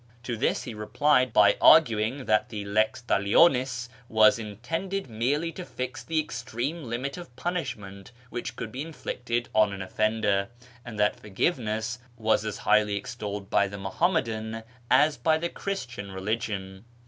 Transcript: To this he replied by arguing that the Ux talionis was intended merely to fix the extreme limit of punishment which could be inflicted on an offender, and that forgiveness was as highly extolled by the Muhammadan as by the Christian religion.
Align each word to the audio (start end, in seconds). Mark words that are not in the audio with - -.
To 0.23 0.35
this 0.35 0.63
he 0.63 0.73
replied 0.73 1.31
by 1.31 1.57
arguing 1.61 2.25
that 2.25 2.49
the 2.49 2.65
Ux 2.65 3.03
talionis 3.03 3.87
was 4.09 4.39
intended 4.39 5.07
merely 5.07 5.51
to 5.51 5.63
fix 5.63 6.03
the 6.03 6.19
extreme 6.19 6.85
limit 6.85 7.17
of 7.17 7.35
punishment 7.35 8.11
which 8.31 8.55
could 8.55 8.71
be 8.71 8.81
inflicted 8.81 9.47
on 9.53 9.71
an 9.73 9.81
offender, 9.83 10.49
and 10.83 10.99
that 10.99 11.19
forgiveness 11.19 11.99
was 12.17 12.43
as 12.45 12.57
highly 12.57 12.95
extolled 12.95 13.51
by 13.51 13.67
the 13.67 13.77
Muhammadan 13.77 14.63
as 14.89 15.17
by 15.17 15.37
the 15.37 15.49
Christian 15.49 16.11
religion. 16.11 16.83